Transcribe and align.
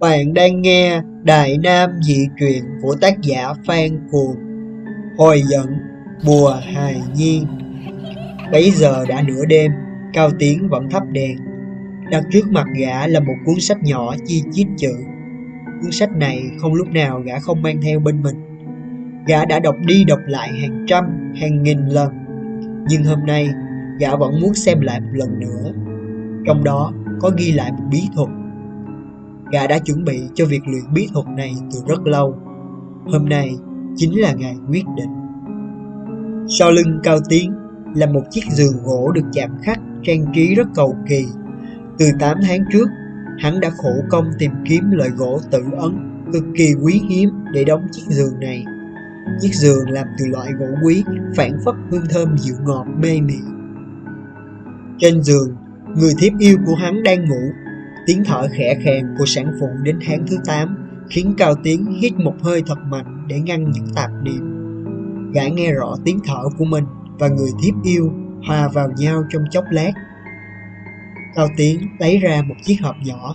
Bạn 0.00 0.34
đang 0.34 0.62
nghe 0.62 1.02
Đại 1.22 1.58
Nam 1.58 1.90
Dị 2.02 2.26
Truyện 2.38 2.64
của 2.82 2.94
tác 3.00 3.20
giả 3.22 3.52
Phan 3.66 4.08
Cuồng. 4.10 4.36
Hồi 5.18 5.42
dẫn 5.50 5.66
Mùa 6.24 6.56
Hài 6.74 7.02
Nhiên. 7.14 7.46
Bấy 8.52 8.70
giờ 8.70 9.04
đã 9.08 9.22
nửa 9.22 9.44
đêm, 9.48 9.72
Cao 10.12 10.30
Tiến 10.38 10.68
vẫn 10.68 10.90
thắp 10.90 11.02
đèn. 11.12 11.36
Đặt 12.10 12.24
trước 12.32 12.50
mặt 12.50 12.66
gã 12.80 13.06
là 13.06 13.20
một 13.20 13.32
cuốn 13.46 13.60
sách 13.60 13.78
nhỏ 13.82 14.14
chi 14.26 14.42
chít 14.52 14.66
chữ. 14.76 14.92
Cuốn 15.82 15.90
sách 15.90 16.16
này 16.16 16.42
không 16.60 16.74
lúc 16.74 16.88
nào 16.88 17.20
gã 17.20 17.38
không 17.38 17.62
mang 17.62 17.80
theo 17.82 18.00
bên 18.00 18.22
mình. 18.22 18.36
Gã 19.26 19.44
đã 19.44 19.58
đọc 19.58 19.76
đi 19.86 20.04
đọc 20.04 20.20
lại 20.26 20.48
hàng 20.60 20.84
trăm, 20.88 21.32
hàng 21.40 21.62
nghìn 21.62 21.86
lần. 21.86 22.12
Nhưng 22.88 23.04
hôm 23.04 23.26
nay 23.26 23.48
gã 23.98 24.16
vẫn 24.16 24.40
muốn 24.40 24.54
xem 24.54 24.80
lại 24.80 25.00
một 25.00 25.10
lần 25.12 25.40
nữa. 25.40 25.72
Trong 26.46 26.64
đó 26.64 26.92
có 27.20 27.30
ghi 27.38 27.52
lại 27.52 27.72
một 27.72 27.84
bí 27.90 28.02
thuật. 28.14 28.28
Gã 29.52 29.66
đã 29.66 29.78
chuẩn 29.78 30.04
bị 30.04 30.22
cho 30.34 30.46
việc 30.46 30.60
luyện 30.66 30.84
bí 30.94 31.08
thuật 31.12 31.26
này 31.36 31.54
từ 31.72 31.78
rất 31.88 32.06
lâu. 32.06 32.36
Hôm 33.06 33.28
nay 33.28 33.56
chính 33.96 34.20
là 34.20 34.32
ngày 34.32 34.56
quyết 34.68 34.84
định. 34.96 35.10
Sau 36.58 36.70
lưng 36.70 37.00
Cao 37.02 37.18
Tiến 37.28 37.52
là 37.94 38.06
một 38.06 38.22
chiếc 38.30 38.44
giường 38.50 38.82
gỗ 38.84 39.12
được 39.14 39.24
chạm 39.32 39.50
khắc 39.62 39.80
trang 40.02 40.26
trí 40.34 40.54
rất 40.54 40.66
cầu 40.74 40.96
kỳ. 41.08 41.24
Từ 41.98 42.06
8 42.20 42.36
tháng 42.42 42.60
trước, 42.72 42.88
hắn 43.38 43.60
đã 43.60 43.70
khổ 43.70 43.92
công 44.10 44.24
tìm 44.38 44.50
kiếm 44.64 44.90
loại 44.90 45.10
gỗ 45.10 45.40
tự 45.50 45.62
ấn 45.78 46.10
cực 46.32 46.44
kỳ 46.56 46.74
quý 46.82 47.02
hiếm 47.08 47.30
để 47.52 47.64
đóng 47.64 47.86
chiếc 47.92 48.02
giường 48.08 48.40
này. 48.40 48.64
Chiếc 49.40 49.54
giường 49.54 49.90
làm 49.90 50.06
từ 50.18 50.26
loại 50.26 50.52
gỗ 50.52 50.66
quý 50.84 51.04
phản 51.36 51.52
phất 51.64 51.74
hương 51.90 52.04
thơm 52.10 52.38
dịu 52.38 52.54
ngọt 52.64 52.86
mê 53.02 53.20
mị. 53.20 53.38
Trên 54.98 55.22
giường, 55.22 55.56
người 55.96 56.12
thiếp 56.18 56.32
yêu 56.38 56.56
của 56.66 56.74
hắn 56.74 57.02
đang 57.02 57.28
ngủ 57.28 57.50
Tiếng 58.10 58.24
thở 58.24 58.48
khẽ 58.52 58.78
khàng 58.84 59.14
của 59.18 59.24
sản 59.26 59.52
phụ 59.60 59.66
đến 59.82 59.98
tháng 60.06 60.26
thứ 60.26 60.36
8 60.46 60.76
khiến 61.10 61.34
Cao 61.38 61.54
Tiến 61.62 61.86
hít 62.02 62.12
một 62.12 62.34
hơi 62.42 62.62
thật 62.66 62.78
mạnh 62.88 63.26
để 63.28 63.40
ngăn 63.40 63.70
những 63.70 63.86
tạp 63.94 64.10
niệm. 64.22 64.42
Gã 65.34 65.48
nghe 65.48 65.72
rõ 65.72 65.96
tiếng 66.04 66.20
thở 66.24 66.42
của 66.58 66.64
mình 66.64 66.84
và 67.18 67.28
người 67.28 67.50
thiếp 67.62 67.74
yêu 67.84 68.12
hòa 68.46 68.68
vào 68.68 68.88
nhau 68.98 69.22
trong 69.30 69.42
chốc 69.50 69.64
lát. 69.70 69.92
Cao 71.34 71.48
Tiến 71.56 71.80
lấy 71.98 72.18
ra 72.18 72.42
một 72.48 72.54
chiếc 72.64 72.76
hộp 72.82 72.94
nhỏ. 73.04 73.34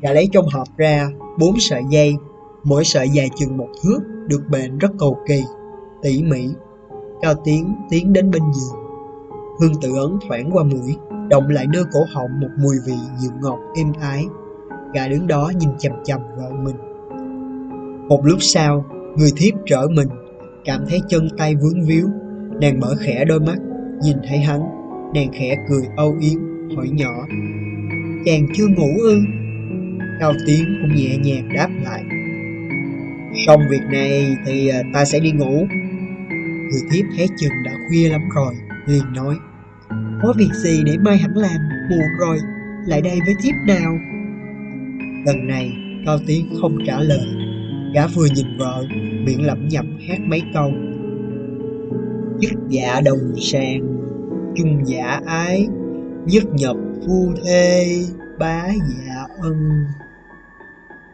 Gã 0.00 0.12
lấy 0.12 0.28
trong 0.32 0.46
hộp 0.54 0.68
ra 0.76 1.08
bốn 1.38 1.60
sợi 1.60 1.82
dây, 1.90 2.14
mỗi 2.64 2.84
sợi 2.84 3.08
dài 3.08 3.28
chừng 3.36 3.56
một 3.56 3.68
thước, 3.84 3.98
được 4.26 4.42
bệnh 4.50 4.78
rất 4.78 4.90
cầu 4.98 5.18
kỳ, 5.28 5.42
tỉ 6.02 6.22
mỉ. 6.22 6.48
Cao 7.22 7.34
Tiến 7.44 7.74
tiến 7.90 8.12
đến 8.12 8.30
bên 8.30 8.42
giường. 8.52 8.80
Hương 9.60 9.80
tự 9.82 9.96
ấn 9.96 10.18
thoảng 10.28 10.50
qua 10.52 10.64
mũi, 10.64 10.96
động 11.30 11.48
lại 11.48 11.66
nơi 11.72 11.84
cổ 11.92 12.00
họng 12.12 12.40
một 12.40 12.48
mùi 12.62 12.76
vị 12.86 12.96
dịu 13.18 13.30
ngọt 13.42 13.58
êm 13.76 13.92
ái. 14.00 14.24
Gã 14.94 15.08
đứng 15.08 15.26
đó 15.26 15.52
nhìn 15.58 15.70
chằm 15.78 15.92
chằm 16.04 16.20
vợ 16.36 16.50
mình. 16.64 16.76
Một 18.08 18.20
lúc 18.24 18.38
sau, 18.40 18.84
người 19.16 19.30
thiếp 19.36 19.54
trở 19.66 19.86
mình, 19.90 20.08
cảm 20.64 20.84
thấy 20.88 21.00
chân 21.08 21.28
tay 21.38 21.54
vướng 21.54 21.86
víu. 21.86 22.06
Nàng 22.60 22.80
mở 22.80 22.94
khẽ 23.00 23.24
đôi 23.24 23.40
mắt, 23.40 23.56
nhìn 24.02 24.16
thấy 24.28 24.38
hắn, 24.38 24.60
nàng 25.14 25.28
khẽ 25.32 25.56
cười 25.68 25.82
âu 25.96 26.16
yếm, 26.20 26.40
hỏi 26.76 26.88
nhỏ. 26.92 27.26
Chàng 28.24 28.46
chưa 28.54 28.66
ngủ 28.66 28.88
ư? 29.02 29.18
Cao 30.20 30.32
Tiến 30.46 30.64
cũng 30.82 30.94
nhẹ 30.94 31.16
nhàng 31.16 31.48
đáp 31.54 31.68
lại. 31.84 32.02
Xong 33.46 33.60
việc 33.70 33.82
này 33.92 34.36
thì 34.46 34.68
à, 34.68 34.82
ta 34.94 35.04
sẽ 35.04 35.20
đi 35.20 35.32
ngủ. 35.32 35.66
Người 36.70 36.82
thiếp 36.90 37.04
thấy 37.16 37.26
chừng 37.36 37.52
đã 37.64 37.72
khuya 37.88 38.08
lắm 38.08 38.20
rồi, 38.34 38.54
liền 38.86 39.12
nói. 39.14 39.34
Có 40.24 40.32
việc 40.36 40.52
gì 40.52 40.82
để 40.86 40.96
mai 40.98 41.18
hẳn 41.18 41.36
làm, 41.36 41.68
buồn 41.90 42.08
rồi, 42.18 42.38
Lại 42.86 43.02
đây 43.02 43.18
với 43.26 43.34
tiếp 43.42 43.52
nào. 43.66 43.92
Lần 45.26 45.46
này, 45.46 45.72
Cao 46.06 46.18
Tiến 46.26 46.54
không 46.60 46.78
trả 46.86 47.00
lời. 47.00 47.26
Gã 47.94 48.06
vừa 48.06 48.26
nhìn 48.34 48.58
vợ, 48.58 48.84
Miệng 49.26 49.46
lẩm 49.46 49.68
nhẩm 49.68 49.98
hát 50.08 50.18
mấy 50.20 50.42
câu. 50.54 50.70
Nhất 52.38 52.50
dạ 52.68 53.00
đồng 53.00 53.34
sàng, 53.40 53.80
Chung 54.56 54.86
dạ 54.86 55.20
ái, 55.26 55.68
Nhất 56.26 56.44
nhập 56.52 56.76
phu 57.06 57.32
thê, 57.44 58.04
Bá 58.38 58.68
dạ 58.68 59.26
ân. 59.42 59.84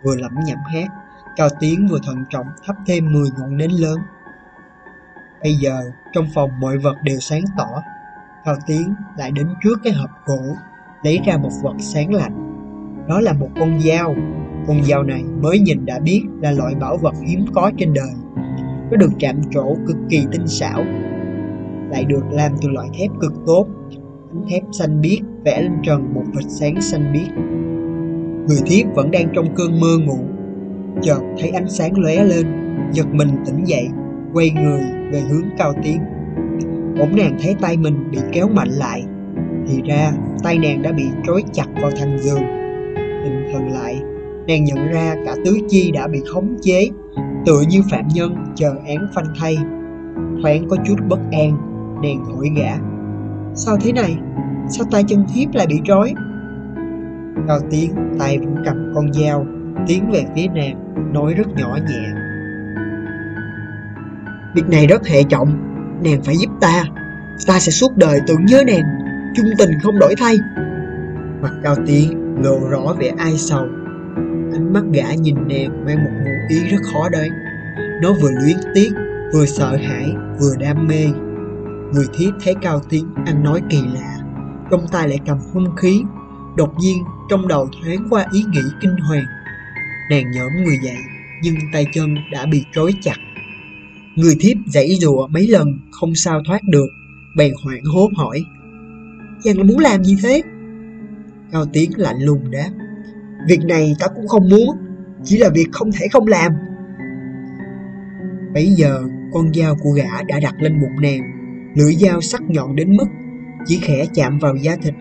Vừa 0.02 0.16
lẩm 0.16 0.32
nhẩm 0.46 0.58
hát, 0.74 0.88
Cao 1.36 1.48
Tiến 1.60 1.88
vừa 1.90 1.98
thận 2.06 2.24
trọng 2.30 2.46
thắp 2.66 2.76
thêm 2.86 3.12
10 3.12 3.30
ngọn 3.38 3.56
nến 3.56 3.70
lớn. 3.70 3.98
Bây 5.42 5.54
giờ, 5.54 5.90
trong 6.12 6.26
phòng 6.34 6.50
mọi 6.60 6.78
vật 6.78 6.96
đều 7.04 7.20
sáng 7.20 7.42
tỏ. 7.58 7.82
Cao 8.44 8.56
Tiến 8.66 8.94
lại 9.18 9.30
đến 9.30 9.46
trước 9.64 9.80
cái 9.84 9.92
hộp 9.92 10.10
gỗ, 10.26 10.54
lấy 11.02 11.20
ra 11.26 11.36
một 11.36 11.50
vật 11.62 11.74
sáng 11.78 12.14
lạnh. 12.14 12.46
Đó 13.08 13.20
là 13.20 13.32
một 13.32 13.48
con 13.60 13.80
dao. 13.80 14.14
Con 14.66 14.82
dao 14.82 15.02
này 15.02 15.24
mới 15.42 15.58
nhìn 15.58 15.86
đã 15.86 15.98
biết 15.98 16.22
là 16.40 16.50
loại 16.50 16.74
bảo 16.74 16.96
vật 16.96 17.14
hiếm 17.26 17.44
có 17.54 17.70
trên 17.76 17.94
đời. 17.94 18.12
Nó 18.90 18.96
được 18.96 19.10
chạm 19.18 19.36
trổ 19.50 19.74
cực 19.86 19.96
kỳ 20.08 20.26
tinh 20.32 20.46
xảo, 20.46 20.84
lại 21.90 22.04
được 22.04 22.22
làm 22.30 22.52
từ 22.62 22.68
loại 22.68 22.88
thép 22.98 23.10
cực 23.20 23.32
tốt. 23.46 23.66
Ánh 24.32 24.44
thép 24.48 24.62
xanh 24.72 25.00
biếc 25.00 25.18
vẽ 25.44 25.62
lên 25.62 25.72
trần 25.82 26.14
một 26.14 26.24
vệt 26.34 26.44
sáng 26.48 26.80
xanh 26.80 27.12
biếc. 27.12 27.36
Người 28.48 28.60
thiếp 28.66 28.94
vẫn 28.94 29.10
đang 29.10 29.28
trong 29.34 29.54
cơn 29.54 29.80
mơ 29.80 29.98
ngủ, 30.06 30.18
chợt 31.02 31.20
thấy 31.38 31.50
ánh 31.50 31.68
sáng 31.68 31.98
lóe 31.98 32.24
lên, 32.24 32.46
giật 32.92 33.06
mình 33.12 33.28
tỉnh 33.46 33.64
dậy, 33.64 33.88
quay 34.32 34.50
người 34.50 34.80
về 35.12 35.20
hướng 35.20 35.44
Cao 35.58 35.72
Tiến. 35.82 36.00
Bỗng 36.98 37.16
nàng 37.16 37.36
thấy 37.42 37.56
tay 37.60 37.76
mình 37.76 38.10
bị 38.10 38.18
kéo 38.32 38.48
mạnh 38.48 38.68
lại, 38.68 39.02
Thì 39.66 39.82
ra 39.88 40.12
tay 40.42 40.58
nàng 40.58 40.82
đã 40.82 40.92
bị 40.92 41.04
trói 41.26 41.42
chặt 41.52 41.66
vào 41.82 41.90
thành 41.96 42.18
giường 42.18 42.42
Định 43.24 43.44
thần 43.52 43.72
lại, 43.72 44.02
Nàng 44.48 44.64
nhận 44.64 44.88
ra 44.92 45.14
cả 45.26 45.34
tứ 45.44 45.58
chi 45.68 45.90
đã 45.94 46.08
bị 46.08 46.18
khống 46.32 46.56
chế, 46.62 46.88
Tựa 47.46 47.60
như 47.68 47.82
phạm 47.90 48.08
nhân 48.14 48.34
chờ 48.54 48.74
án 48.86 49.06
phanh 49.14 49.26
thay 49.40 49.56
Thoáng 50.42 50.68
có 50.68 50.76
chút 50.86 50.94
bất 51.08 51.20
an, 51.32 51.56
Nàng 52.02 52.24
hỏi 52.24 52.50
gã, 52.56 52.72
Sao 53.54 53.76
thế 53.80 53.92
này? 53.92 54.16
Sao 54.68 54.86
tay 54.90 55.04
chân 55.08 55.24
thiếp 55.34 55.54
lại 55.54 55.66
bị 55.66 55.80
trói? 55.84 56.14
Cao 57.48 57.58
Tiến 57.70 57.90
tay 58.18 58.38
vẫn 58.38 58.54
cầm 58.64 58.92
con 58.94 59.12
dao, 59.12 59.46
Tiến 59.86 60.10
về 60.10 60.24
phía 60.34 60.46
nàng, 60.54 61.12
Nói 61.12 61.34
rất 61.34 61.48
nhỏ 61.56 61.78
nhẹ 61.88 62.20
Việc 64.54 64.68
này 64.68 64.86
rất 64.86 65.06
hệ 65.06 65.22
trọng 65.22 65.69
nàng 66.04 66.22
phải 66.22 66.36
giúp 66.36 66.50
ta. 66.60 66.84
Ta 67.46 67.60
sẽ 67.60 67.72
suốt 67.72 67.96
đời 67.96 68.20
tưởng 68.26 68.46
nhớ 68.46 68.62
nàng 68.66 68.82
chung 69.36 69.46
tình 69.58 69.70
không 69.82 69.98
đổi 69.98 70.14
thay. 70.18 70.36
Mặt 71.42 71.52
cao 71.62 71.76
tiến 71.86 72.34
lộ 72.44 72.58
rõ 72.70 72.94
vẻ 72.98 73.12
ai 73.18 73.38
sầu. 73.38 73.66
Ánh 74.52 74.72
mắt 74.72 74.82
gã 74.92 75.14
nhìn 75.14 75.34
nàng 75.48 75.84
mang 75.84 76.04
một 76.04 76.10
ngụ 76.24 76.30
ý 76.48 76.70
rất 76.70 76.78
khó 76.92 77.08
đoán. 77.08 77.28
Nó 78.02 78.12
vừa 78.12 78.30
luyến 78.30 78.56
tiếc, 78.74 78.90
vừa 79.34 79.46
sợ 79.46 79.76
hãi, 79.76 80.14
vừa 80.40 80.56
đam 80.58 80.86
mê. 80.86 81.06
Người 81.92 82.06
thiếp 82.18 82.34
thấy 82.44 82.54
cao 82.62 82.80
tiến, 82.90 83.14
ăn 83.26 83.42
nói 83.42 83.60
kỳ 83.70 83.82
lạ. 83.94 84.16
Trong 84.70 84.86
tay 84.92 85.08
lại 85.08 85.18
cầm 85.26 85.38
hung 85.52 85.76
khí. 85.76 86.02
Đột 86.56 86.74
nhiên, 86.78 87.04
trong 87.30 87.48
đầu 87.48 87.68
thoáng 87.82 88.06
qua 88.10 88.26
ý 88.32 88.42
nghĩ 88.42 88.62
kinh 88.80 88.96
hoàng. 89.08 89.24
Nàng 90.10 90.30
nhõm 90.30 90.64
người 90.64 90.78
dậy, 90.82 90.96
nhưng 91.42 91.54
tay 91.72 91.86
chân 91.92 92.14
đã 92.32 92.46
bị 92.46 92.64
trói 92.72 92.94
chặt. 93.02 93.16
Người 94.20 94.36
thiếp 94.40 94.56
dãy 94.66 94.94
dụa 95.00 95.26
mấy 95.26 95.48
lần 95.48 95.78
không 95.90 96.14
sao 96.14 96.42
thoát 96.46 96.62
được, 96.64 96.88
Bèn 97.36 97.52
hoảng 97.64 97.84
hốt 97.84 98.10
hỏi. 98.16 98.44
Chàng 99.42 99.58
là 99.58 99.64
muốn 99.64 99.78
làm 99.78 100.04
gì 100.04 100.16
thế? 100.22 100.42
Cao 101.52 101.66
Tiến 101.72 101.90
lạnh 101.96 102.16
lùng 102.20 102.50
đáp. 102.50 102.70
Việc 103.48 103.60
này 103.68 103.94
ta 104.00 104.06
cũng 104.16 104.28
không 104.28 104.48
muốn, 104.48 104.68
Chỉ 105.24 105.38
là 105.38 105.48
việc 105.48 105.66
không 105.72 105.90
thể 105.92 106.06
không 106.12 106.26
làm. 106.26 106.52
Bấy 108.54 108.66
giờ, 108.66 109.02
con 109.32 109.54
dao 109.54 109.76
của 109.82 109.90
gã 109.90 110.22
đã 110.28 110.40
đặt 110.40 110.54
lên 110.60 110.80
bụng 110.80 111.02
nàng. 111.02 111.20
Lưỡi 111.76 111.94
dao 111.94 112.20
sắc 112.20 112.42
nhọn 112.42 112.76
đến 112.76 112.96
mức 112.96 113.06
Chỉ 113.66 113.78
khẽ 113.82 114.06
chạm 114.14 114.38
vào 114.38 114.56
da 114.56 114.76
thịt, 114.82 114.94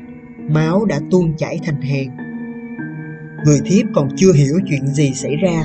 Máu 0.49 0.85
đã 0.85 0.99
tuôn 1.11 1.37
chảy 1.37 1.59
thành 1.65 1.81
hàng. 1.81 2.17
Người 3.45 3.59
thiếp 3.65 3.85
còn 3.95 4.09
chưa 4.15 4.33
hiểu 4.33 4.59
chuyện 4.69 4.87
gì 4.87 5.11
xảy 5.13 5.35
ra, 5.35 5.63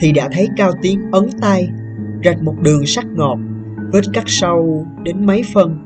Thì 0.00 0.12
đã 0.12 0.28
thấy 0.32 0.48
Cao 0.56 0.72
Tiến 0.82 1.00
ấn 1.12 1.28
tay 1.40 1.68
rạch 2.24 2.42
một 2.42 2.54
đường 2.62 2.86
sắc 2.86 3.06
ngọt, 3.06 3.38
vết 3.92 4.04
cắt 4.12 4.24
sâu 4.26 4.86
đến 5.02 5.26
mấy 5.26 5.42
phân. 5.54 5.78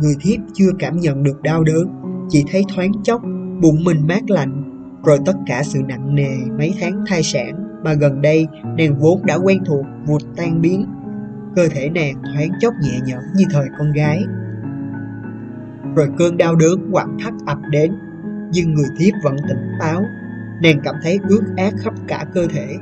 Người 0.00 0.14
thiếp 0.20 0.40
chưa 0.52 0.70
cảm 0.78 0.96
nhận 0.96 1.22
được 1.22 1.42
đau 1.42 1.64
đớn, 1.64 1.88
chỉ 2.28 2.44
thấy 2.50 2.64
thoáng 2.74 2.92
chốc, 3.02 3.22
bụng 3.62 3.84
mình 3.84 4.06
mát 4.06 4.30
lạnh, 4.30 4.64
rồi 5.04 5.18
tất 5.26 5.36
cả 5.46 5.62
sự 5.62 5.80
nặng 5.88 6.14
nề 6.14 6.36
mấy 6.58 6.74
tháng 6.80 7.04
thai 7.06 7.22
sản 7.22 7.80
mà 7.84 7.94
gần 7.94 8.22
đây 8.22 8.46
nàng 8.78 8.98
vốn 8.98 9.26
đã 9.26 9.34
quen 9.34 9.58
thuộc 9.66 9.86
vụt 10.06 10.22
tan 10.36 10.60
biến. 10.60 10.86
Cơ 11.56 11.68
thể 11.68 11.90
nàng 11.90 12.22
thoáng 12.22 12.48
chốc 12.60 12.74
nhẹ 12.82 12.98
nhõm 13.06 13.22
như 13.36 13.44
thời 13.50 13.66
con 13.78 13.92
gái. 13.92 14.24
Rồi 15.96 16.08
cơn 16.18 16.36
đau 16.36 16.56
đớn 16.56 16.90
quặn 16.92 17.16
thắt 17.24 17.34
ập 17.46 17.58
đến, 17.70 17.92
nhưng 18.52 18.74
người 18.74 18.88
thiếp 18.98 19.14
vẫn 19.22 19.36
tỉnh 19.48 19.72
táo. 19.80 20.02
Nàng 20.62 20.80
cảm 20.84 20.94
thấy 21.02 21.18
ướt 21.28 21.42
át 21.56 21.72
khắp 21.78 21.94
cả 22.08 22.24
cơ 22.34 22.46
thể. 22.46 22.76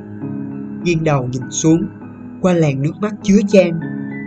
Nghiêng 0.83 1.05
đầu 1.05 1.29
nhìn 1.33 1.43
xuống, 1.51 1.83
qua 2.43 2.53
làn 2.53 2.83
nước 2.83 2.93
mắt 3.01 3.15
chứa 3.23 3.39
chan 3.49 3.81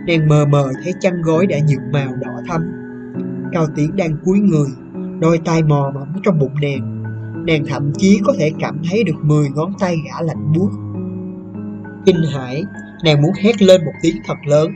Nàng 0.07 0.27
mờ 0.27 0.45
mờ 0.45 0.71
thấy 0.83 0.93
chăn 0.99 1.21
gối 1.21 1.47
đã 1.47 1.57
nhuộm 1.59 1.91
màu 1.91 2.15
đỏ 2.21 2.31
thắm. 2.47 2.61
Cao 3.51 3.67
Tiến 3.75 3.95
đang 3.95 4.17
cúi 4.25 4.39
người 4.39 4.67
Đôi 5.19 5.39
tay 5.45 5.63
mò 5.63 5.91
mẫm 5.95 6.07
trong 6.23 6.39
bụng 6.39 6.55
nàng. 6.61 7.03
Nàng 7.47 7.65
thậm 7.65 7.93
chí 7.97 8.19
có 8.25 8.33
thể 8.39 8.51
cảm 8.59 8.81
thấy 8.89 9.03
được 9.03 9.15
10 9.21 9.49
ngón 9.49 9.73
tay 9.79 9.97
gã 10.05 10.21
lạnh 10.21 10.53
buốt. 10.55 10.69
Kinh 12.05 12.23
hãi, 12.33 12.63
nàng 13.03 13.21
muốn 13.21 13.31
hét 13.41 13.61
lên 13.61 13.85
một 13.85 13.91
tiếng 14.01 14.15
thật 14.25 14.37
lớn. 14.45 14.71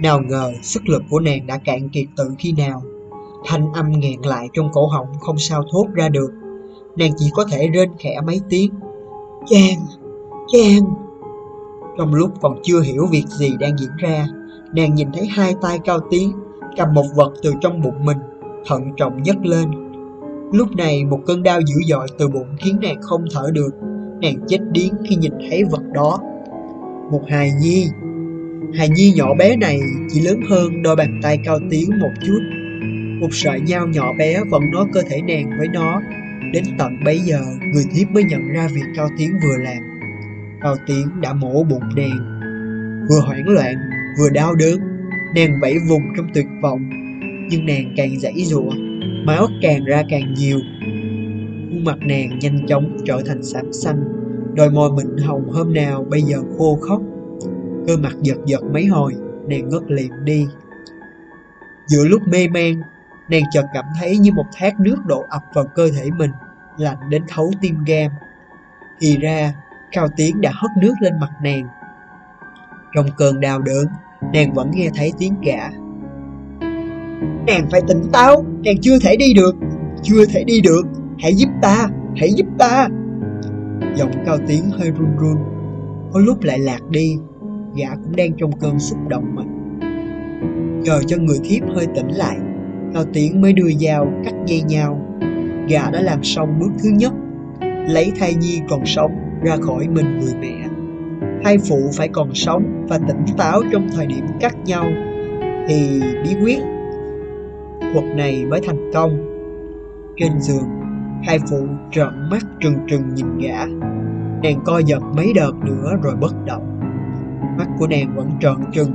Nào 0.00 0.20
ngờ 0.20 0.52
sức 0.62 0.88
lực 0.88 1.02
của 1.10 1.20
nàng 1.20 1.46
đã 1.46 1.58
cạn 1.58 1.88
kiệt 1.88 2.04
từ 2.16 2.24
khi 2.38 2.52
nào. 2.52 2.82
Thanh 3.46 3.72
âm 3.72 3.92
nghẹn 3.92 4.20
lại 4.20 4.48
trong 4.52 4.68
cổ 4.72 4.86
họng 4.86 5.06
không 5.20 5.38
sao 5.38 5.64
thốt 5.72 5.86
ra 5.94 6.08
được. 6.08 6.30
Nàng 6.96 7.10
chỉ 7.16 7.30
có 7.34 7.44
thể 7.50 7.68
rên 7.68 7.90
khẽ 7.98 8.20
mấy 8.26 8.40
tiếng. 8.48 8.70
Chàng 9.46 9.78
chàng! 10.52 11.11
Trong 11.98 12.14
lúc 12.14 12.30
còn 12.40 12.58
chưa 12.62 12.80
hiểu 12.80 13.06
việc 13.06 13.24
gì 13.26 13.56
đang 13.60 13.78
diễn 13.78 13.90
ra, 13.98 14.26
Nàng 14.74 14.94
nhìn 14.94 15.08
thấy 15.14 15.26
hai 15.26 15.54
tay 15.62 15.78
cao 15.84 16.00
tiến, 16.10 16.32
Cầm 16.76 16.94
một 16.94 17.04
vật 17.16 17.32
từ 17.42 17.54
trong 17.60 17.80
bụng 17.80 18.04
mình, 18.04 18.18
Thận 18.66 18.82
trọng 18.96 19.22
nhấc 19.22 19.46
lên. 19.46 19.70
Lúc 20.52 20.76
này 20.76 21.04
một 21.04 21.20
cơn 21.26 21.42
đau 21.42 21.60
dữ 21.60 21.74
dội 21.88 22.06
từ 22.18 22.28
bụng 22.28 22.56
khiến 22.58 22.78
nàng 22.82 23.02
không 23.02 23.24
thở 23.34 23.50
được, 23.52 23.70
Nàng 24.20 24.34
chết 24.48 24.58
điếng 24.72 24.92
khi 25.08 25.16
nhìn 25.16 25.32
thấy 25.50 25.64
vật 25.70 25.82
đó. 25.94 26.18
Một 27.10 27.22
hài 27.28 27.52
nhi 27.60 27.88
Hài 28.74 28.88
nhi 28.88 29.12
nhỏ 29.16 29.34
bé 29.34 29.56
này 29.56 29.80
chỉ 30.10 30.20
lớn 30.20 30.40
hơn 30.50 30.82
đôi 30.82 30.96
bàn 30.96 31.20
tay 31.22 31.38
cao 31.44 31.58
tiến 31.70 31.90
một 32.00 32.12
chút. 32.26 32.40
Một 33.20 33.28
sợi 33.32 33.60
dao 33.66 33.86
nhỏ 33.86 34.12
bé 34.18 34.40
vẫn 34.50 34.62
nói 34.72 34.84
cơ 34.92 35.02
thể 35.02 35.22
nàng 35.22 35.50
với 35.58 35.68
nó, 35.68 36.00
Đến 36.52 36.64
tận 36.78 37.04
bấy 37.04 37.18
giờ 37.18 37.40
người 37.72 37.84
thiếp 37.94 38.10
mới 38.10 38.24
nhận 38.24 38.48
ra 38.48 38.68
việc 38.74 38.84
Cao 38.96 39.08
Tiến 39.18 39.32
vừa 39.44 39.56
làm. 39.56 39.91
Cao 40.62 40.76
Tiến 40.86 41.20
đã 41.20 41.32
mổ 41.32 41.64
bụng 41.64 41.94
nàng 41.96 42.40
Vừa 43.08 43.20
hoảng 43.20 43.48
loạn 43.48 43.74
vừa 44.18 44.30
đau 44.30 44.54
đớn 44.54 44.80
Nàng 45.34 45.60
vẫy 45.60 45.74
vùng 45.88 46.02
trong 46.16 46.26
tuyệt 46.34 46.46
vọng. 46.62 46.90
Nhưng 47.48 47.66
nàng 47.66 47.94
càng 47.96 48.20
giãy 48.20 48.44
giụa, 48.44 48.70
Máu 49.26 49.46
càng 49.62 49.84
ra 49.84 50.02
càng 50.08 50.34
nhiều. 50.34 50.60
Khuôn 51.70 51.84
mặt 51.84 51.98
nàng 52.00 52.38
nhanh 52.38 52.66
chóng 52.66 52.96
trở 53.04 53.22
thành 53.26 53.42
xám 53.42 53.72
xanh 53.72 54.04
Đôi 54.54 54.70
môi 54.70 54.92
mịn 54.92 55.16
hồng 55.16 55.50
hôm 55.50 55.74
nào 55.74 56.06
bây 56.10 56.22
giờ 56.22 56.38
khô 56.58 56.78
khóc. 56.80 57.02
Cơ 57.86 57.96
mặt 57.96 58.12
giật 58.22 58.36
giật 58.46 58.62
mấy 58.72 58.86
hồi 58.86 59.14
Nàng 59.48 59.68
ngất 59.68 59.82
liệm 59.86 60.24
đi. 60.24 60.46
Giữa 61.86 62.04
lúc 62.04 62.22
mê 62.28 62.48
man 62.48 62.82
Nàng 63.28 63.42
chợt 63.52 63.64
cảm 63.74 63.84
thấy 64.00 64.18
như 64.18 64.32
một 64.32 64.46
thác 64.56 64.80
nước 64.80 64.96
đổ 65.06 65.24
ập 65.30 65.42
vào 65.54 65.64
cơ 65.74 65.90
thể 65.90 66.10
mình 66.18 66.30
Lạnh 66.78 66.96
đến 67.08 67.22
thấu 67.28 67.52
tim 67.60 67.84
gan. 67.86 68.10
Thì 69.00 69.16
ra 69.16 69.54
Cao 69.92 70.08
Tiến 70.16 70.40
đã 70.40 70.50
hất 70.54 70.70
nước 70.80 70.94
lên 71.00 71.12
mặt 71.20 71.30
nàng. 71.42 71.66
Trong 72.94 73.06
cơn 73.16 73.40
đau 73.40 73.58
đớn, 73.58 73.86
Nàng 74.32 74.54
vẫn 74.54 74.70
nghe 74.74 74.90
thấy 74.94 75.12
tiếng 75.18 75.34
gã. 75.42 75.70
Nàng 77.46 77.66
phải 77.70 77.80
tỉnh 77.88 78.02
táo, 78.12 78.44
Nàng 78.64 78.78
chưa 78.80 78.98
thể 78.98 79.16
đi 79.16 79.34
được, 79.34 79.56
Chưa 80.02 80.26
thể 80.26 80.44
đi 80.44 80.60
được, 80.60 80.82
Hãy 81.18 81.34
giúp 81.34 81.48
ta, 81.62 81.88
Hãy 82.16 82.32
giúp 82.32 82.46
ta. 82.58 82.88
Giọng 83.94 84.10
Cao 84.26 84.38
Tiến 84.48 84.70
hơi 84.70 84.90
run 84.90 85.16
run. 85.16 85.36
Có 86.12 86.20
lúc 86.20 86.42
lại 86.42 86.58
lạc 86.58 86.90
đi, 86.90 87.16
Gã 87.76 87.94
cũng 87.94 88.16
đang 88.16 88.32
trong 88.38 88.58
cơn 88.58 88.78
xúc 88.78 88.98
động 89.08 89.34
mạnh 89.34 89.78
Chờ 90.84 91.02
cho 91.06 91.16
người 91.16 91.38
thiếp 91.44 91.62
hơi 91.74 91.86
tỉnh 91.94 92.08
lại 92.08 92.36
Cao 92.94 93.04
Tiến 93.12 93.40
mới 93.40 93.52
đưa 93.52 93.70
dao 93.80 94.12
cắt 94.24 94.34
dây 94.46 94.62
nhau. 94.62 95.18
Gã 95.68 95.90
đã 95.90 96.00
làm 96.00 96.24
xong 96.24 96.58
bước 96.60 96.70
thứ 96.82 96.88
nhất, 96.88 97.12
Lấy 97.88 98.12
thai 98.20 98.34
nhi 98.34 98.60
còn 98.68 98.86
sống 98.86 99.21
ra 99.44 99.56
khỏi 99.56 99.88
mình 99.88 100.18
người 100.18 100.34
mẹ. 100.40 100.68
Hai 101.44 101.58
phụ 101.68 101.90
phải 101.96 102.08
còn 102.08 102.34
sống 102.34 102.86
và 102.88 102.98
tỉnh 102.98 103.24
táo 103.36 103.62
trong 103.72 103.88
thời 103.96 104.06
điểm 104.06 104.24
cắt 104.40 104.56
nhau 104.64 104.84
Thì 105.68 106.02
bí 106.24 106.30
quyết 106.42 106.58
Thuật 107.92 108.04
này 108.16 108.44
mới 108.44 108.60
thành 108.66 108.90
công. 108.94 109.28
Trên 110.16 110.40
giường, 110.40 110.68
Hai 111.26 111.38
phụ 111.50 111.66
trợn 111.90 112.30
mắt 112.30 112.42
trừng 112.60 112.74
trừng 112.88 113.14
nhìn 113.14 113.38
gã. 113.38 113.66
Nàng 114.42 114.60
co 114.64 114.78
giật 114.78 115.02
mấy 115.16 115.32
đợt 115.34 115.52
nữa 115.64 115.92
rồi 116.02 116.16
bất 116.16 116.34
động. 116.46 116.80
Mắt 117.58 117.66
của 117.78 117.86
nàng 117.86 118.16
vẫn 118.16 118.30
trợn 118.40 118.56
trừng, 118.72 118.92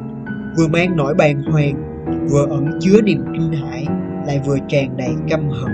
Vừa 0.58 0.68
mang 0.68 0.96
nỗi 0.96 1.14
bàng 1.14 1.44
hoàng, 1.44 1.76
Vừa 2.30 2.48
ẩn 2.50 2.80
chứa 2.80 3.02
niềm 3.02 3.26
kinh 3.34 3.52
hãi, 3.52 3.86
Lại 4.28 4.42
vừa 4.46 4.58
tràn 4.68 4.98
đầy 4.98 5.12
căm 5.30 5.50
hận. 5.50 5.72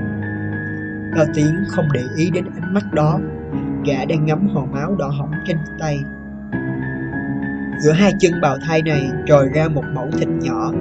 Cao 1.16 1.26
Tiến 1.36 1.54
không 1.68 1.86
để 1.94 2.02
ý 2.18 2.30
đến 2.34 2.46
ánh 2.62 2.74
mắt 2.74 2.84
đó 2.94 3.20
Gã 3.86 4.06
đang 4.06 4.26
ngắm 4.26 4.48
hòn 4.48 4.72
máu 4.72 4.96
đỏ 4.96 5.08
hỏng 5.08 5.32
trên 5.48 5.58
tay. 5.80 6.00
Giữa 7.84 7.92
hai 7.92 8.12
chân 8.20 8.32
bào 8.42 8.58
thai 8.68 8.82
này 8.82 9.10
trồi 9.26 9.50
ra 9.56 9.68
một 9.68 9.84
mẫu 9.96 10.12
thịt 10.12 10.28
nhỏ. 10.28 10.72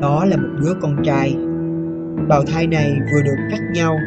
Đó 0.00 0.24
là 0.24 0.36
một 0.36 0.48
đứa 0.60 0.74
con 0.80 0.96
trai. 1.04 1.36
Bào 2.28 2.42
thai 2.44 2.66
này 2.66 2.98
vừa 3.12 3.22
được 3.22 3.36
cắt 3.50 3.60
nhau, 3.72 3.98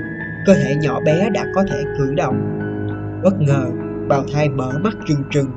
Cơ 0.46 0.54
thể 0.54 0.76
nhỏ 0.76 1.00
bé 1.00 1.30
đã 1.30 1.46
có 1.56 1.64
thể 1.70 1.84
cử 1.98 2.14
động. 2.16 2.60
Bất 3.24 3.42
ngờ, 3.42 3.72
bào 4.08 4.24
thai 4.34 4.50
mở 4.50 4.80
mắt 4.84 4.94
trừng 5.08 5.24
trừng, 5.32 5.52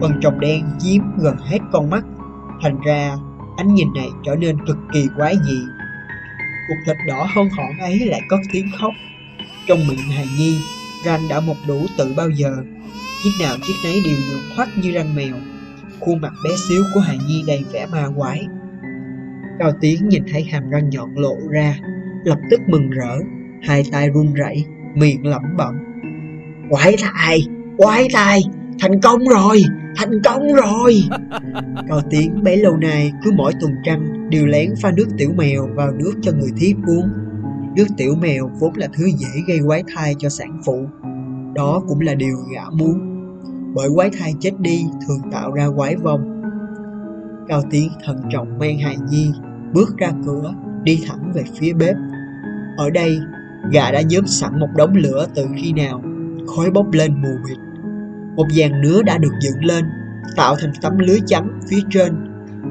Phần 0.00 0.20
tròng 0.20 0.40
đen 0.40 0.64
chiếm 0.78 1.02
gần 1.18 1.36
hết 1.36 1.58
con 1.72 1.90
mắt. 1.90 2.04
Thành 2.62 2.80
ra, 2.86 3.16
ánh 3.56 3.74
nhìn 3.74 3.88
này 3.94 4.08
trở 4.24 4.34
nên 4.34 4.66
cực 4.66 4.76
kỳ 4.92 5.08
quái 5.16 5.36
dị. 5.44 5.60
Cục 6.68 6.76
thịt 6.86 6.96
đỏ 7.08 7.26
hon 7.34 7.48
hỏn 7.56 7.78
ấy 7.80 7.98
lại 7.98 8.20
cất 8.28 8.38
tiếng 8.52 8.66
khóc 8.80 8.92
Trong 9.66 9.78
miệng 9.88 10.10
hài 10.16 10.26
nhi. 10.38 10.60
Răng 11.04 11.28
đã 11.28 11.40
một 11.40 11.56
đủ 11.68 11.86
từ 11.98 12.12
bao 12.16 12.30
giờ. 12.30 12.56
Chiếc 13.24 13.30
nào 13.40 13.56
chiếc 13.66 13.74
nấy 13.84 14.00
đều 14.04 14.16
nhuộm 14.16 14.56
hoắt 14.56 14.68
như 14.82 14.92
răng 14.92 15.14
mèo 15.14 15.34
Khuôn 16.00 16.20
mặt 16.20 16.32
bé 16.44 16.50
xíu 16.68 16.82
của 16.94 17.00
hài 17.00 17.18
nhi 17.28 17.44
đầy 17.46 17.64
vẻ 17.72 17.86
ma 17.92 18.06
quái. 18.16 18.46
Cao 19.58 19.72
Tiến 19.80 20.08
nhìn 20.08 20.22
thấy 20.32 20.44
hàm 20.44 20.70
răng 20.70 20.90
nhọn 20.90 21.14
lộ 21.14 21.36
ra 21.50 21.76
Lập 22.24 22.38
tức 22.50 22.60
mừng 22.66 22.90
rỡ 22.90 23.16
Hai 23.62 23.84
tay 23.92 24.10
run 24.10 24.34
rẩy 24.34 24.64
Miệng 24.94 25.26
lẩm 25.26 25.42
bẩm. 25.56 25.74
Quái 26.70 26.96
thai, 26.98 27.46
quái 27.76 28.08
thai 28.12 28.40
Thành 28.78 29.00
công 29.00 29.28
rồi, 29.28 29.62
thành 29.96 30.22
công 30.24 30.54
rồi. 30.54 31.02
Cao 31.88 32.00
Tiến 32.10 32.44
bấy 32.44 32.56
lâu 32.56 32.76
nay 32.76 33.12
cứ 33.24 33.30
mỗi 33.36 33.52
tuần 33.60 33.72
trăng 33.84 34.30
Đều 34.30 34.46
lén 34.46 34.70
pha 34.82 34.90
nước 34.90 35.06
tiểu 35.18 35.32
mèo 35.36 35.68
vào 35.74 35.92
nước 35.92 36.12
cho 36.22 36.32
người 36.32 36.50
thiếp 36.56 36.76
uống 36.86 37.08
Nước 37.76 37.86
tiểu 37.96 38.14
mèo 38.20 38.50
vốn 38.60 38.72
là 38.76 38.88
thứ 38.92 39.04
dễ 39.06 39.28
gây 39.48 39.58
quái 39.66 39.84
thai 39.94 40.14
cho 40.18 40.28
sản 40.28 40.60
phụ. 40.64 40.86
Đó 41.54 41.82
cũng 41.88 42.00
là 42.00 42.14
điều 42.14 42.36
gã 42.54 42.62
muốn. 42.72 43.10
Bởi 43.74 43.88
quái 43.94 44.10
thai 44.18 44.34
chết 44.40 44.60
đi 44.60 44.84
thường 45.06 45.20
tạo 45.32 45.52
ra 45.52 45.68
quái 45.76 45.96
vong. 45.96 46.42
Cao 47.48 47.62
Tiến 47.70 47.90
thận 48.04 48.22
trọng 48.32 48.58
mang 48.58 48.78
hài 48.78 48.96
nhi, 49.10 49.32
Bước 49.74 49.98
ra 49.98 50.12
cửa, 50.26 50.54
đi 50.82 51.00
thẳng 51.06 51.32
về 51.34 51.42
phía 51.58 51.72
bếp. 51.72 51.96
Ở 52.76 52.90
đây, 52.90 53.18
gã 53.72 53.90
đã 53.90 54.00
nhóm 54.00 54.26
sẵn 54.26 54.60
một 54.60 54.68
đống 54.76 54.94
lửa 54.94 55.26
từ 55.34 55.46
khi 55.56 55.72
nào, 55.72 56.02
Khói 56.46 56.70
bốc 56.70 56.92
lên 56.92 57.22
mù 57.22 57.28
mịt. 57.48 57.58
Một 58.36 58.46
dàn 58.50 58.80
nứa 58.80 59.02
đã 59.02 59.18
được 59.18 59.32
dựng 59.40 59.64
lên, 59.64 59.84
Tạo 60.36 60.56
thành 60.60 60.72
tấm 60.82 60.98
lưới 60.98 61.18
trắng 61.26 61.60
phía 61.68 61.80
trên, 61.90 62.14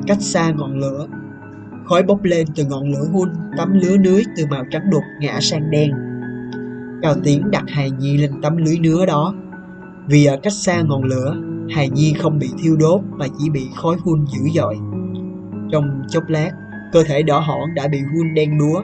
Cách 0.07 0.21
xa 0.21 0.51
ngọn 0.51 0.79
lửa. 0.79 1.07
Khói 1.89 2.03
bốc 2.03 2.23
lên 2.23 2.47
từ 2.55 2.65
ngọn 2.65 2.89
lửa 2.89 3.07
hun, 3.13 3.29
Tấm 3.57 3.73
lưới 3.73 3.97
nưới 3.97 4.23
từ 4.37 4.45
màu 4.49 4.63
trắng 4.71 4.89
đục 4.91 5.03
ngã 5.19 5.39
sang 5.41 5.71
đen. 5.71 5.91
Cao 7.01 7.15
Tiến 7.23 7.51
đặt 7.51 7.63
hài 7.67 7.91
nhi 7.91 8.17
lên 8.17 8.41
tấm 8.41 8.57
lưới 8.57 8.79
nứa 8.79 9.05
đó. 9.05 9.33
Vì 10.07 10.25
ở 10.25 10.37
cách 10.43 10.53
xa 10.53 10.81
ngọn 10.81 11.03
lửa, 11.03 11.35
Hài 11.69 11.89
nhi 11.89 12.13
không 12.19 12.39
bị 12.39 12.49
thiêu 12.63 12.75
đốt 12.75 13.01
Mà 13.11 13.25
chỉ 13.39 13.49
bị 13.49 13.67
khói 13.75 13.95
hun 14.03 14.25
dữ 14.25 14.49
dội. 14.55 14.75
Trong 15.71 16.01
chốc 16.09 16.23
lát, 16.27 16.51
Cơ 16.93 17.03
thể 17.03 17.23
đỏ 17.23 17.39
hỏn 17.39 17.75
đã 17.75 17.87
bị 17.87 17.99
hun 17.99 18.33
đen 18.33 18.57
đúa 18.59 18.83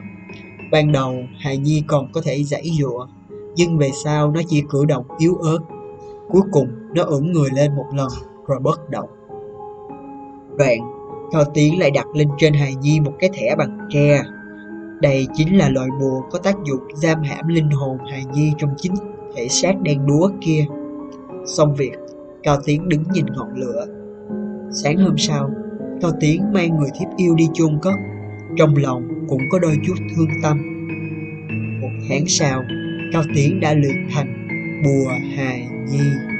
Ban 0.72 0.92
đầu, 0.92 1.14
hài 1.38 1.58
nhi 1.58 1.82
còn 1.86 2.12
có 2.12 2.20
thể 2.24 2.44
giãy 2.44 2.70
dụa 2.80 3.06
Nhưng 3.56 3.78
về 3.78 3.90
sau 4.04 4.30
nó 4.30 4.40
chỉ 4.48 4.62
cử 4.70 4.84
động 4.84 5.04
yếu 5.18 5.34
ớt. 5.34 5.58
Cuối 6.28 6.42
cùng, 6.52 6.68
nó 6.94 7.02
ưỡn 7.02 7.32
người 7.32 7.48
lên 7.54 7.76
một 7.76 7.86
lần 7.94 8.08
Rồi 8.46 8.58
bất 8.60 8.90
động. 8.90 9.08
Đoạn 10.58 10.78
Cao 11.32 11.44
Tiến 11.54 11.78
lại 11.78 11.90
đặt 11.90 12.06
lên 12.14 12.28
trên 12.38 12.54
hài 12.54 12.74
nhi 12.74 13.00
một 13.00 13.12
cái 13.18 13.30
thẻ 13.34 13.54
bằng 13.58 13.78
tre. 13.90 14.22
Đây 15.00 15.26
chính 15.34 15.58
là 15.58 15.68
loại 15.68 15.88
bùa 16.00 16.20
có 16.30 16.38
tác 16.38 16.54
dụng 16.66 16.80
giam 16.94 17.22
hãm 17.22 17.48
linh 17.48 17.70
hồn 17.70 17.98
hài 18.10 18.24
nhi 18.24 18.52
trong 18.58 18.70
chính 18.76 18.94
thể 19.36 19.48
xác 19.48 19.80
đen 19.82 20.06
đúa 20.06 20.30
kia. 20.40 20.64
Xong 21.46 21.74
việc, 21.74 21.92
Cao 22.42 22.58
Tiến 22.64 22.88
đứng 22.88 23.02
nhìn 23.12 23.26
ngọn 23.26 23.48
lửa. 23.54 23.86
Sáng 24.72 24.96
hôm 24.96 25.18
sau, 25.18 25.50
Cao 26.00 26.10
Tiến 26.20 26.42
mang 26.52 26.78
người 26.78 26.90
thiếp 26.98 27.08
yêu 27.16 27.34
đi 27.34 27.48
chôn 27.54 27.78
cất. 27.82 27.94
Trong 28.56 28.76
lòng 28.76 29.08
cũng 29.28 29.42
có 29.50 29.58
đôi 29.58 29.76
chút 29.86 29.94
thương 30.16 30.28
tâm. 30.42 30.58
Một 31.80 32.06
tháng 32.08 32.26
sau, 32.26 32.62
Cao 33.12 33.22
Tiến 33.34 33.60
đã 33.60 33.74
luyện 33.74 34.08
thành 34.10 34.48
bùa 34.84 35.10
hài 35.36 35.68
nhi. 35.90 36.35